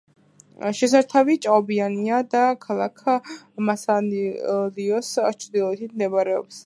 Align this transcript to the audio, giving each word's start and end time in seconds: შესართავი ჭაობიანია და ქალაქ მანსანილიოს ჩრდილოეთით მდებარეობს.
შესართავი 0.77 1.35
ჭაობიანია 1.45 2.21
და 2.35 2.41
ქალაქ 2.63 3.03
მანსანილიოს 3.69 5.11
ჩრდილოეთით 5.45 5.95
მდებარეობს. 5.99 6.59